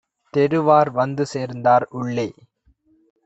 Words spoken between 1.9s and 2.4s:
உள்ளே.